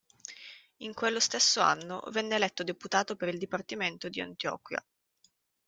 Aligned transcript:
In 0.77 0.95
quello 0.95 1.19
stesso 1.19 1.59
anno 1.61 2.01
venne 2.09 2.33
eletto 2.35 2.63
Deputato 2.63 3.15
per 3.15 3.27
il 3.27 3.37
Dipartimento 3.37 4.09
di 4.09 4.19
Antioquia. 4.19 4.83